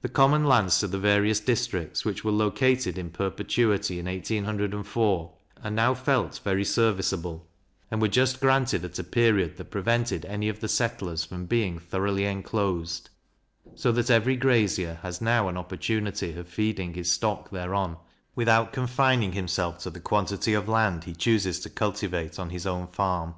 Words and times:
The 0.00 0.08
common 0.08 0.42
lands 0.44 0.80
to 0.80 0.88
the 0.88 0.98
various 0.98 1.38
districts, 1.38 2.04
which 2.04 2.24
were 2.24 2.32
located 2.32 2.98
in 2.98 3.10
perpetuity 3.10 4.00
in 4.00 4.06
1804, 4.06 5.34
are 5.62 5.70
now 5.70 5.94
felt 5.94 6.40
very 6.42 6.64
serviceable, 6.64 7.46
and 7.92 8.02
were 8.02 8.08
just 8.08 8.40
granted 8.40 8.84
at 8.84 8.98
a 8.98 9.04
period 9.04 9.56
that 9.56 9.70
prevented 9.70 10.24
any 10.26 10.48
of 10.48 10.58
the 10.58 10.66
settlers 10.66 11.24
from 11.24 11.46
being 11.46 11.78
thoroughly 11.78 12.24
enclosed, 12.24 13.08
so 13.76 13.92
that 13.92 14.10
every 14.10 14.34
grazier 14.34 14.94
has 15.00 15.20
now 15.20 15.46
an 15.46 15.56
opportunity 15.56 16.32
of 16.32 16.48
feeding 16.48 16.94
his 16.94 17.08
stock 17.08 17.50
thereon, 17.50 17.98
without 18.34 18.72
confining 18.72 19.30
himself 19.30 19.78
to 19.78 19.90
the 19.90 20.00
quantity 20.00 20.54
of 20.54 20.66
land 20.68 21.04
he 21.04 21.14
chooses 21.14 21.60
to 21.60 21.70
cultivate 21.70 22.36
on 22.40 22.50
his 22.50 22.66
own 22.66 22.88
farm. 22.88 23.36